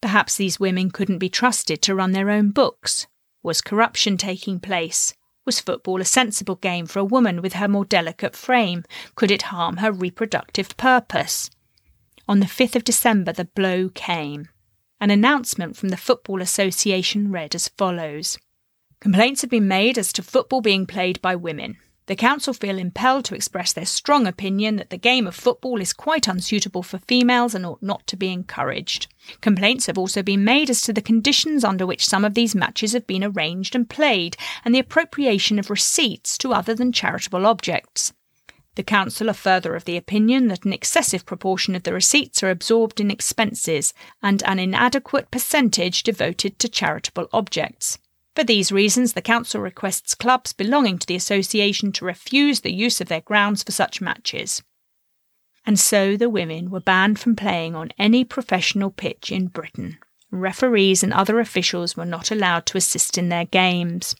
Perhaps 0.00 0.36
these 0.36 0.60
women 0.60 0.90
couldn't 0.90 1.18
be 1.18 1.28
trusted 1.28 1.82
to 1.82 1.94
run 1.94 2.12
their 2.12 2.30
own 2.30 2.50
books. 2.50 3.06
Was 3.42 3.60
corruption 3.60 4.16
taking 4.16 4.60
place? 4.60 5.14
Was 5.44 5.60
football 5.60 6.00
a 6.00 6.04
sensible 6.04 6.56
game 6.56 6.86
for 6.86 6.98
a 6.98 7.04
woman 7.04 7.40
with 7.42 7.54
her 7.54 7.68
more 7.68 7.84
delicate 7.84 8.36
frame? 8.36 8.84
Could 9.14 9.30
it 9.30 9.42
harm 9.42 9.78
her 9.78 9.90
reproductive 9.90 10.76
purpose? 10.76 11.50
On 12.28 12.40
the 12.40 12.46
5th 12.46 12.76
of 12.76 12.84
December, 12.84 13.32
the 13.32 13.46
blow 13.46 13.88
came. 13.88 14.48
An 15.00 15.10
announcement 15.10 15.76
from 15.76 15.88
the 15.88 15.96
Football 15.96 16.42
Association 16.42 17.30
read 17.32 17.54
as 17.54 17.68
follows 17.68 18.38
Complaints 19.00 19.42
have 19.42 19.50
been 19.50 19.68
made 19.68 19.96
as 19.96 20.12
to 20.12 20.22
football 20.22 20.60
being 20.60 20.84
played 20.86 21.22
by 21.22 21.34
women 21.36 21.78
the 22.08 22.16
council 22.16 22.54
feel 22.54 22.78
impelled 22.78 23.26
to 23.26 23.34
express 23.34 23.74
their 23.74 23.84
strong 23.84 24.26
opinion 24.26 24.76
that 24.76 24.88
the 24.88 24.96
game 24.96 25.26
of 25.26 25.34
football 25.34 25.78
is 25.78 25.92
quite 25.92 26.26
unsuitable 26.26 26.82
for 26.82 26.98
females 26.98 27.54
and 27.54 27.66
ought 27.66 27.82
not 27.82 28.06
to 28.06 28.16
be 28.16 28.32
encouraged. 28.32 29.08
Complaints 29.42 29.84
have 29.86 29.98
also 29.98 30.22
been 30.22 30.42
made 30.42 30.70
as 30.70 30.80
to 30.80 30.92
the 30.94 31.02
conditions 31.02 31.64
under 31.64 31.86
which 31.86 32.06
some 32.06 32.24
of 32.24 32.32
these 32.32 32.54
matches 32.54 32.94
have 32.94 33.06
been 33.06 33.22
arranged 33.22 33.76
and 33.76 33.90
played, 33.90 34.38
and 34.64 34.74
the 34.74 34.78
appropriation 34.78 35.58
of 35.58 35.68
receipts 35.68 36.38
to 36.38 36.54
other 36.54 36.74
than 36.74 36.92
charitable 36.92 37.44
objects. 37.44 38.14
The 38.76 38.82
Council 38.82 39.28
are 39.28 39.34
further 39.34 39.74
of 39.74 39.84
the 39.84 39.98
opinion 39.98 40.48
that 40.48 40.64
an 40.64 40.72
excessive 40.72 41.26
proportion 41.26 41.74
of 41.74 41.82
the 41.82 41.92
receipts 41.92 42.42
are 42.42 42.48
absorbed 42.48 43.00
in 43.00 43.10
expenses 43.10 43.92
and 44.22 44.42
an 44.44 44.58
inadequate 44.58 45.30
percentage 45.30 46.04
devoted 46.04 46.58
to 46.60 46.70
charitable 46.70 47.28
objects. 47.34 47.98
For 48.38 48.44
these 48.44 48.70
reasons, 48.70 49.14
the 49.14 49.20
Council 49.20 49.60
requests 49.60 50.14
clubs 50.14 50.52
belonging 50.52 51.00
to 51.00 51.06
the 51.08 51.16
Association 51.16 51.90
to 51.90 52.04
refuse 52.04 52.60
the 52.60 52.72
use 52.72 53.00
of 53.00 53.08
their 53.08 53.20
grounds 53.20 53.64
for 53.64 53.72
such 53.72 54.00
matches. 54.00 54.62
And 55.66 55.76
so 55.76 56.16
the 56.16 56.30
women 56.30 56.70
were 56.70 56.78
banned 56.78 57.18
from 57.18 57.34
playing 57.34 57.74
on 57.74 57.90
any 57.98 58.24
professional 58.24 58.92
pitch 58.92 59.32
in 59.32 59.48
Britain. 59.48 59.98
Referees 60.30 61.02
and 61.02 61.12
other 61.12 61.40
officials 61.40 61.96
were 61.96 62.04
not 62.04 62.30
allowed 62.30 62.64
to 62.66 62.78
assist 62.78 63.18
in 63.18 63.28
their 63.28 63.44
games. 63.44 64.14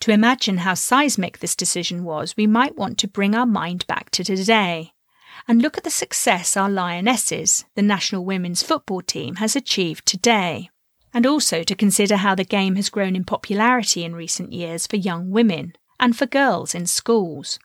To 0.00 0.10
imagine 0.10 0.58
how 0.58 0.74
seismic 0.74 1.38
this 1.38 1.54
decision 1.54 2.02
was, 2.02 2.36
we 2.36 2.48
might 2.48 2.74
want 2.74 2.98
to 2.98 3.06
bring 3.06 3.36
our 3.36 3.46
mind 3.46 3.86
back 3.86 4.10
to 4.10 4.24
today 4.24 4.92
and 5.46 5.62
look 5.62 5.78
at 5.78 5.84
the 5.84 5.90
success 5.90 6.56
our 6.56 6.68
Lionesses, 6.68 7.64
the 7.76 7.82
national 7.82 8.24
women's 8.24 8.64
football 8.64 9.02
team, 9.02 9.36
has 9.36 9.54
achieved 9.54 10.04
today 10.04 10.68
and 11.16 11.24
also 11.24 11.62
to 11.62 11.74
consider 11.74 12.16
how 12.16 12.34
the 12.34 12.44
game 12.44 12.76
has 12.76 12.90
grown 12.90 13.16
in 13.16 13.24
popularity 13.24 14.04
in 14.04 14.14
recent 14.14 14.52
years 14.52 14.86
for 14.86 14.96
young 14.96 15.30
women 15.30 15.72
and 15.98 16.14
for 16.14 16.26
girls 16.26 16.74
in 16.74 16.84
schools. 16.84 17.58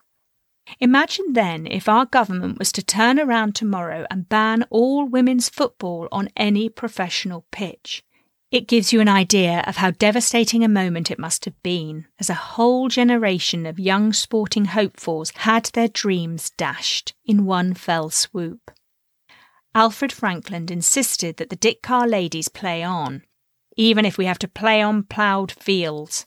Imagine 0.79 1.33
then 1.33 1.67
if 1.67 1.89
our 1.89 2.05
government 2.05 2.57
was 2.57 2.71
to 2.71 2.81
turn 2.81 3.19
around 3.19 3.53
tomorrow 3.53 4.05
and 4.09 4.29
ban 4.29 4.63
all 4.69 5.05
women's 5.05 5.49
football 5.49 6.07
on 6.13 6.29
any 6.37 6.69
professional 6.69 7.45
pitch. 7.51 8.05
It 8.51 8.69
gives 8.69 8.93
you 8.93 9.01
an 9.01 9.09
idea 9.09 9.65
of 9.67 9.75
how 9.75 9.91
devastating 9.91 10.63
a 10.63 10.69
moment 10.69 11.11
it 11.11 11.19
must 11.19 11.43
have 11.43 11.61
been, 11.61 12.05
as 12.19 12.29
a 12.29 12.45
whole 12.55 12.87
generation 12.87 13.65
of 13.65 13.77
young 13.77 14.13
sporting 14.13 14.63
hopefuls 14.63 15.33
had 15.35 15.65
their 15.73 15.89
dreams 15.89 16.51
dashed 16.51 17.15
in 17.25 17.43
one 17.43 17.73
fell 17.73 18.09
swoop. 18.09 18.71
Alfred 19.75 20.13
Frankland 20.13 20.71
insisted 20.71 21.35
that 21.35 21.49
the 21.49 21.57
Dick 21.57 21.81
Kerr 21.81 22.07
ladies 22.07 22.47
play 22.47 22.81
on, 22.81 23.23
even 23.77 24.05
if 24.05 24.17
we 24.17 24.25
have 24.25 24.39
to 24.39 24.47
play 24.47 24.81
on 24.81 25.03
ploughed 25.03 25.51
fields. 25.51 26.25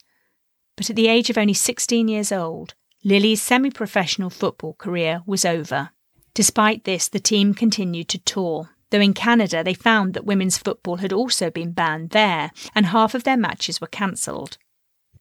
But 0.77 0.91
at 0.91 0.97
the 0.97 1.09
age 1.09 1.31
of 1.31 1.39
only 1.39 1.55
16 1.55 2.09
years 2.09 2.33
old, 2.33 2.75
Lily's 3.05 3.43
semi 3.43 3.71
professional 3.71 4.31
football 4.31 4.75
career 4.75 5.23
was 5.27 5.45
over. 5.45 5.91
Despite 6.33 6.85
this, 6.85 7.07
the 7.07 7.21
team 7.21 7.55
continued 7.55 8.09
to 8.09 8.19
tour, 8.19 8.71
though 8.91 9.01
in 9.01 9.15
Canada 9.15 9.63
they 9.63 9.75
found 9.75 10.15
that 10.15 10.25
women's 10.25 10.59
football 10.59 10.97
had 10.97 11.13
also 11.13 11.51
been 11.51 11.73
banned 11.73 12.11
there, 12.11 12.51
and 12.75 12.87
half 12.87 13.15
of 13.15 13.25
their 13.25 13.37
matches 13.37 13.81
were 13.81 13.87
cancelled. 13.87 14.59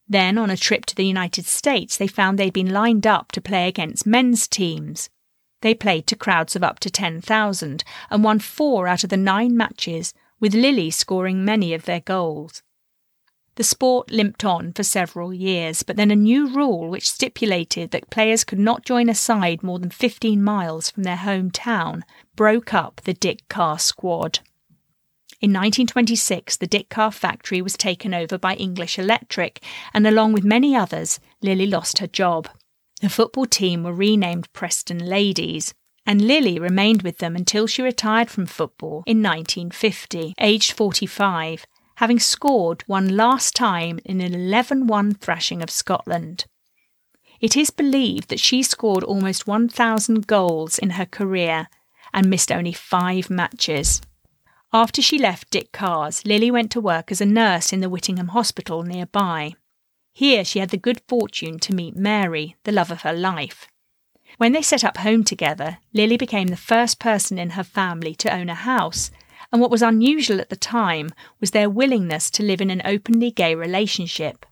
Then, 0.08 0.38
on 0.38 0.50
a 0.50 0.58
trip 0.58 0.86
to 0.88 0.96
the 0.96 1.06
United 1.06 1.46
States, 1.46 1.98
they 1.98 2.08
found 2.08 2.38
they'd 2.38 2.54
been 2.54 2.74
lined 2.74 3.06
up 3.06 3.32
to 3.34 3.42
play 3.42 3.68
against 3.68 4.08
men's 4.08 4.48
teams. 4.48 5.10
They 5.62 5.74
played 5.74 6.08
to 6.08 6.16
crowds 6.16 6.56
of 6.56 6.64
up 6.64 6.80
to 6.80 6.90
10,000 6.90 7.84
and 8.10 8.24
won 8.24 8.40
four 8.40 8.88
out 8.88 9.04
of 9.04 9.10
the 9.10 9.18
nine 9.18 9.56
matches, 9.56 10.14
with 10.44 10.54
Lily 10.54 10.92
scoring 10.92 11.46
many 11.46 11.74
of 11.74 11.86
their 11.86 12.02
goals. 12.02 12.64
The 13.56 13.64
sport 13.64 14.12
limped 14.12 14.44
on 14.44 14.74
for 14.74 14.84
several 14.84 15.34
years, 15.34 15.84
but 15.84 15.96
then 15.96 16.12
a 16.12 16.18
new 16.18 16.54
rule 16.54 16.90
which 16.90 17.10
stipulated 17.10 17.92
that 17.92 18.10
players 18.10 18.44
could 18.44 18.60
not 18.60 18.84
join 18.84 19.08
a 19.08 19.16
side 19.16 19.64
more 19.64 19.80
than 19.80 19.90
15 19.90 20.44
miles 20.44 20.90
from 20.90 21.04
their 21.04 21.16
hometown 21.16 22.02
broke 22.36 22.74
up 22.74 23.00
the 23.06 23.14
Dick 23.14 23.48
Kerr 23.48 23.78
squad. 23.78 24.40
In 25.40 25.52
1926, 25.52 26.58
the 26.58 26.68
Dick 26.68 26.90
Kerr 26.90 27.12
factory 27.12 27.62
was 27.62 27.78
taken 27.78 28.14
over 28.14 28.38
by 28.38 28.56
English 28.56 29.00
Electric, 29.00 29.64
and 29.94 30.06
along 30.06 30.34
with 30.34 30.44
many 30.44 30.76
others, 30.76 31.22
Lily 31.42 31.68
lost 31.68 32.00
her 32.00 32.08
job. 32.08 32.50
The 33.00 33.08
football 33.08 33.46
team 33.46 33.82
were 33.84 33.94
renamed 33.94 34.52
Preston 34.52 35.00
Ladies, 35.00 35.74
and 36.06 36.22
Lily 36.22 36.60
remained 36.60 37.02
with 37.02 37.20
them 37.20 37.36
until 37.36 37.68
she 37.68 37.82
retired 37.82 38.30
from 38.30 38.46
football 38.46 39.04
in 39.06 39.22
1950, 39.22 40.34
aged 40.40 40.72
45, 40.74 41.66
having 41.96 42.20
scored 42.20 42.84
one 42.88 43.16
last 43.16 43.56
time 43.56 44.00
in 44.04 44.20
an 44.22 44.34
11 44.34 44.88
1 44.88 45.14
thrashing 45.16 45.62
of 45.62 45.70
Scotland. 45.70 46.46
It 47.40 47.58
is 47.58 47.70
believed 47.70 48.30
that 48.30 48.40
she 48.40 48.64
scored 48.64 49.04
almost 49.04 49.48
1,000 49.48 50.28
goals 50.28 50.78
in 50.78 50.92
her 50.92 51.06
career 51.06 51.68
and 52.14 52.30
missed 52.30 52.52
only 52.52 52.74
five 52.74 53.30
matches. 53.30 54.02
After 54.72 55.02
she 55.02 55.20
left 55.20 55.52
Dick 55.52 55.72
Kerr's, 55.72 56.26
Lily 56.26 56.50
went 56.50 56.72
to 56.72 56.82
work 56.82 57.12
as 57.12 57.22
a 57.22 57.26
nurse 57.26 57.72
in 57.72 57.80
the 57.80 57.90
Whittingham 57.90 58.30
Hospital 58.30 58.84
nearby. 58.84 59.54
Here 60.14 60.44
she 60.44 60.60
had 60.60 60.70
the 60.70 60.78
good 60.78 61.02
fortune 61.08 61.60
to 61.60 61.76
meet 61.76 61.96
Mary, 61.96 62.56
the 62.64 62.72
love 62.72 62.92
of 62.92 63.02
her 63.02 63.14
life. 63.14 63.68
When 64.38 64.52
they 64.52 64.62
set 64.62 64.84
up 64.84 64.98
home 64.98 65.24
together, 65.24 65.78
Lily 65.94 66.18
became 66.18 66.48
the 66.48 66.58
first 66.58 67.00
person 67.00 67.38
in 67.38 67.52
her 67.52 67.64
family 67.64 68.16
to 68.16 68.34
own 68.34 68.50
a 68.50 68.56
house, 68.56 69.12
and 69.52 69.62
what 69.62 69.72
was 69.72 69.82
unusual 69.82 70.42
at 70.42 70.50
the 70.50 70.56
time 70.56 71.12
was 71.40 71.52
their 71.52 71.70
willingness 71.70 72.30
to 72.32 72.44
live 72.44 72.60
in 72.62 72.72
an 72.72 72.82
openly 72.86 73.30
gay 73.30 73.54
relationship. 73.54 74.46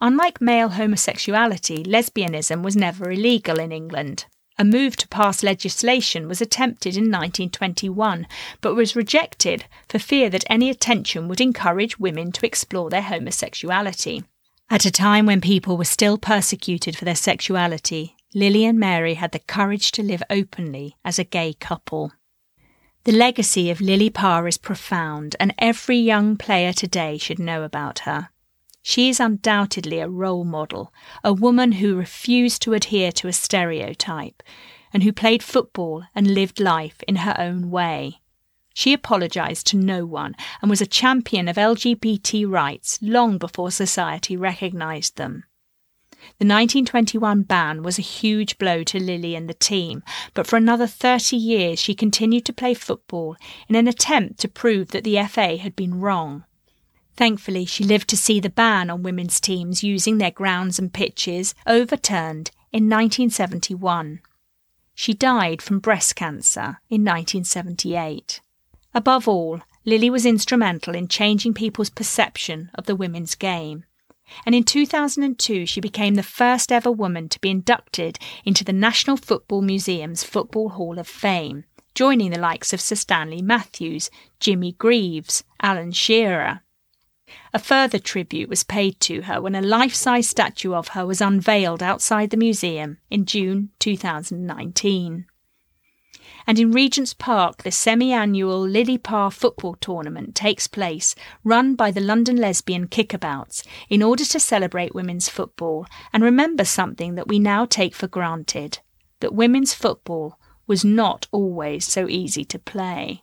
Unlike 0.00 0.40
male 0.40 0.70
homosexuality, 0.70 1.84
lesbianism 1.84 2.62
was 2.62 2.74
never 2.74 3.10
illegal 3.10 3.60
in 3.60 3.70
England. 3.70 4.24
A 4.58 4.64
move 4.64 4.96
to 4.96 5.08
pass 5.08 5.42
legislation 5.42 6.26
was 6.26 6.40
attempted 6.40 6.96
in 6.96 7.04
1921, 7.04 8.26
but 8.60 8.74
was 8.74 8.96
rejected 8.96 9.66
for 9.88 9.98
fear 9.98 10.30
that 10.30 10.44
any 10.48 10.70
attention 10.70 11.28
would 11.28 11.40
encourage 11.40 11.98
women 11.98 12.32
to 12.32 12.46
explore 12.46 12.88
their 12.88 13.02
homosexuality. 13.02 14.24
At 14.70 14.84
a 14.86 14.90
time 14.90 15.26
when 15.26 15.40
people 15.40 15.76
were 15.76 15.84
still 15.84 16.16
persecuted 16.16 16.96
for 16.96 17.04
their 17.04 17.14
sexuality, 17.14 18.16
Lily 18.32 18.64
and 18.64 18.78
Mary 18.78 19.14
had 19.14 19.32
the 19.32 19.40
courage 19.40 19.90
to 19.92 20.04
live 20.04 20.22
openly 20.30 20.96
as 21.04 21.18
a 21.18 21.24
gay 21.24 21.52
couple. 21.52 22.12
The 23.02 23.12
legacy 23.12 23.70
of 23.70 23.80
Lily 23.80 24.08
Parr 24.08 24.46
is 24.46 24.56
profound, 24.56 25.34
and 25.40 25.52
every 25.58 25.96
young 25.98 26.36
player 26.36 26.72
today 26.72 27.18
should 27.18 27.40
know 27.40 27.64
about 27.64 28.00
her. 28.00 28.28
She 28.82 29.08
is 29.08 29.18
undoubtedly 29.18 29.98
a 29.98 30.08
role 30.08 30.44
model, 30.44 30.92
a 31.24 31.32
woman 31.32 31.72
who 31.72 31.96
refused 31.96 32.62
to 32.62 32.72
adhere 32.72 33.10
to 33.12 33.26
a 33.26 33.32
stereotype, 33.32 34.44
and 34.92 35.02
who 35.02 35.12
played 35.12 35.42
football 35.42 36.04
and 36.14 36.32
lived 36.32 36.60
life 36.60 37.02
in 37.08 37.16
her 37.16 37.34
own 37.36 37.70
way. 37.70 38.20
She 38.74 38.92
apologised 38.92 39.66
to 39.68 39.76
no 39.76 40.06
one 40.06 40.36
and 40.62 40.70
was 40.70 40.80
a 40.80 40.86
champion 40.86 41.48
of 41.48 41.56
LGBT 41.56 42.48
rights 42.48 43.00
long 43.02 43.38
before 43.38 43.72
society 43.72 44.36
recognised 44.36 45.16
them. 45.16 45.44
The 46.38 46.46
1921 46.46 47.42
ban 47.42 47.82
was 47.82 47.98
a 47.98 48.02
huge 48.02 48.58
blow 48.58 48.82
to 48.84 49.00
Lily 49.00 49.34
and 49.34 49.48
the 49.48 49.54
team, 49.54 50.02
but 50.34 50.46
for 50.46 50.56
another 50.56 50.86
30 50.86 51.36
years 51.36 51.78
she 51.78 51.94
continued 51.94 52.44
to 52.46 52.52
play 52.52 52.74
football 52.74 53.36
in 53.68 53.76
an 53.76 53.88
attempt 53.88 54.40
to 54.40 54.48
prove 54.48 54.88
that 54.88 55.04
the 55.04 55.22
FA 55.24 55.56
had 55.56 55.74
been 55.74 56.00
wrong. 56.00 56.44
Thankfully, 57.16 57.66
she 57.66 57.84
lived 57.84 58.08
to 58.08 58.16
see 58.16 58.40
the 58.40 58.48
ban 58.48 58.88
on 58.88 59.02
women's 59.02 59.40
teams 59.40 59.84
using 59.84 60.18
their 60.18 60.30
grounds 60.30 60.78
and 60.78 60.92
pitches 60.92 61.54
overturned 61.66 62.50
in 62.72 62.84
1971. 62.84 64.20
She 64.94 65.14
died 65.14 65.60
from 65.60 65.80
breast 65.80 66.16
cancer 66.16 66.80
in 66.88 67.04
1978. 67.04 68.40
Above 68.94 69.28
all, 69.28 69.60
Lily 69.84 70.10
was 70.10 70.26
instrumental 70.26 70.94
in 70.94 71.08
changing 71.08 71.54
people's 71.54 71.90
perception 71.90 72.70
of 72.74 72.86
the 72.86 72.96
women's 72.96 73.34
game 73.34 73.84
and 74.46 74.54
in 74.54 74.64
2002 74.64 75.66
she 75.66 75.80
became 75.80 76.14
the 76.14 76.22
first 76.22 76.70
ever 76.72 76.90
woman 76.90 77.28
to 77.28 77.40
be 77.40 77.50
inducted 77.50 78.18
into 78.44 78.64
the 78.64 78.72
National 78.72 79.16
Football 79.16 79.62
Museum's 79.62 80.24
Football 80.24 80.70
Hall 80.70 80.98
of 80.98 81.08
Fame, 81.08 81.64
joining 81.94 82.30
the 82.30 82.38
likes 82.38 82.72
of 82.72 82.80
Sir 82.80 82.94
Stanley 82.94 83.42
Matthews, 83.42 84.10
Jimmy 84.38 84.72
Greaves, 84.72 85.44
Alan 85.60 85.92
Shearer. 85.92 86.60
A 87.52 87.58
further 87.58 87.98
tribute 87.98 88.48
was 88.48 88.64
paid 88.64 88.98
to 89.00 89.22
her 89.22 89.40
when 89.40 89.54
a 89.54 89.62
life 89.62 89.94
size 89.94 90.28
statue 90.28 90.74
of 90.74 90.88
her 90.88 91.06
was 91.06 91.20
unveiled 91.20 91.82
outside 91.82 92.30
the 92.30 92.36
museum 92.36 92.98
in 93.10 93.24
June 93.24 93.70
2019 93.78 95.26
and 96.50 96.58
in 96.58 96.72
Regent's 96.72 97.14
Park, 97.14 97.62
the 97.62 97.70
semi 97.70 98.12
annual 98.12 98.58
Lily 98.60 98.98
Parr 98.98 99.30
football 99.30 99.76
tournament 99.76 100.34
takes 100.34 100.66
place, 100.66 101.14
run 101.44 101.76
by 101.76 101.92
the 101.92 102.00
London 102.00 102.34
Lesbian 102.34 102.88
Kickabouts, 102.88 103.64
in 103.88 104.02
order 104.02 104.24
to 104.24 104.40
celebrate 104.40 104.92
women's 104.92 105.28
football 105.28 105.86
and 106.12 106.24
remember 106.24 106.64
something 106.64 107.14
that 107.14 107.28
we 107.28 107.38
now 107.38 107.66
take 107.66 107.94
for 107.94 108.08
granted 108.08 108.80
that 109.20 109.32
women's 109.32 109.74
football 109.74 110.40
was 110.66 110.84
not 110.84 111.28
always 111.30 111.86
so 111.86 112.08
easy 112.08 112.44
to 112.46 112.58
play. 112.58 113.22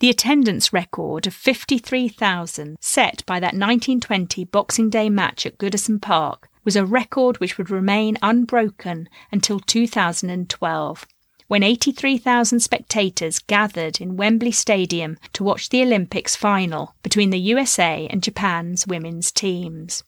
The 0.00 0.10
attendance 0.10 0.72
record 0.72 1.28
of 1.28 1.34
53,000 1.34 2.78
set 2.80 3.24
by 3.26 3.38
that 3.38 3.54
1920 3.54 4.44
Boxing 4.46 4.90
Day 4.90 5.08
match 5.08 5.46
at 5.46 5.56
Goodison 5.56 6.02
Park 6.02 6.48
was 6.64 6.74
a 6.74 6.84
record 6.84 7.38
which 7.38 7.58
would 7.58 7.70
remain 7.70 8.18
unbroken 8.22 9.08
until 9.30 9.60
2012 9.60 11.06
when 11.52 11.62
83,000 11.62 12.60
spectators 12.60 13.38
gathered 13.38 14.00
in 14.00 14.16
Wembley 14.16 14.52
Stadium 14.52 15.18
to 15.34 15.44
watch 15.44 15.68
the 15.68 15.82
Olympics 15.82 16.34
final 16.34 16.94
between 17.02 17.28
the 17.28 17.38
USA 17.38 18.08
and 18.08 18.22
Japan's 18.22 18.86
women's 18.86 19.30
teams. 19.30 20.02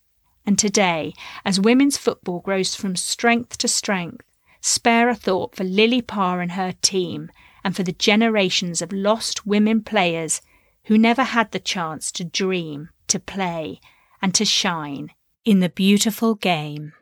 And 0.46 0.58
today, 0.58 1.12
as 1.44 1.60
women's 1.60 1.98
football 1.98 2.40
grows 2.40 2.74
from 2.74 2.96
strength 2.96 3.58
to 3.58 3.68
strength, 3.68 4.24
spare 4.62 5.10
a 5.10 5.14
thought 5.14 5.54
for 5.54 5.64
Lily 5.64 6.00
Parr 6.00 6.40
and 6.40 6.52
her 6.52 6.72
team 6.80 7.30
and 7.62 7.76
for 7.76 7.82
the 7.82 7.92
generations 7.92 8.80
of 8.80 8.90
lost 8.90 9.44
women 9.44 9.82
players 9.82 10.40
who 10.84 10.96
never 10.96 11.24
had 11.24 11.52
the 11.52 11.60
chance 11.60 12.10
to 12.12 12.24
dream, 12.24 12.88
to 13.08 13.20
play, 13.20 13.82
and 14.22 14.34
to 14.34 14.46
shine 14.46 15.10
in 15.44 15.60
the 15.60 15.68
beautiful 15.68 16.36
game. 16.36 16.94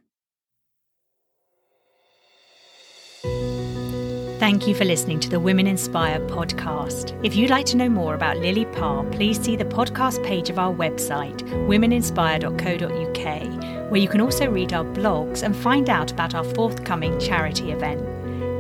Thank 4.42 4.66
you 4.66 4.75
for 4.75 4.84
listening 4.84 5.20
to 5.20 5.28
the 5.28 5.38
Women 5.38 5.68
Inspire 5.68 6.18
podcast. 6.26 7.16
If 7.25 7.37
you'd 7.37 7.49
like 7.49 7.64
to 7.66 7.76
know 7.76 7.88
more 7.88 8.16
about 8.16 8.38
Lily 8.38 8.64
Parr, 8.64 9.04
please 9.04 9.40
see 9.40 9.54
the 9.54 9.64
podcast 9.64 10.20
page 10.25 10.50
of 10.50 10.58
our 10.58 10.75
website, 10.75 11.42
womeninspire.co.uk, 11.68 13.90
where 13.92 14.00
you 14.00 14.08
can 14.08 14.20
also 14.20 14.50
read 14.50 14.72
our 14.72 14.84
blogs 14.84 15.44
and 15.44 15.54
find 15.54 15.88
out 15.88 16.11
about 16.11 16.34
our 16.34 16.42
forthcoming 16.42 17.20
charity 17.20 17.70
event. 17.70 18.04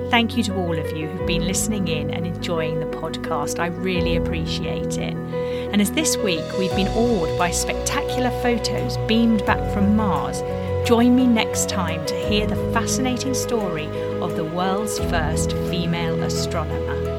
Thank 0.08 0.36
you 0.36 0.44
to 0.44 0.54
all 0.54 0.78
of 0.78 0.96
you 0.96 1.08
who've 1.08 1.26
been 1.26 1.48
listening 1.48 1.88
in 1.88 2.10
and 2.10 2.28
enjoying 2.28 2.78
the 2.78 2.86
podcast. 2.86 3.58
I 3.58 3.66
really 3.66 4.14
appreciate 4.14 4.98
it. 4.98 5.16
And 5.16 5.80
as 5.80 5.90
this 5.90 6.16
week 6.16 6.44
we've 6.60 6.76
been 6.76 6.90
awed 6.90 7.36
by 7.36 7.50
spectacular 7.50 8.30
photos 8.40 8.98
beamed 9.08 9.44
back 9.46 9.74
from 9.74 9.96
Mars, 9.96 10.42
join 10.86 11.16
me 11.16 11.26
next 11.26 11.68
time 11.68 12.06
to 12.06 12.14
hear 12.28 12.46
the 12.46 12.54
fascinating 12.72 13.34
story 13.34 13.86
of 14.20 14.31
world's 14.52 14.98
first 14.98 15.52
female 15.70 16.22
astronomer. 16.22 17.11